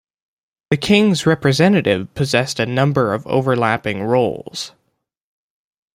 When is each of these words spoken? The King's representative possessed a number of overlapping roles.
The 0.71 0.77
King's 0.77 1.27
representative 1.27 2.11
possessed 2.15 2.59
a 2.59 2.65
number 2.65 3.13
of 3.13 3.27
overlapping 3.27 4.01
roles. 4.01 4.71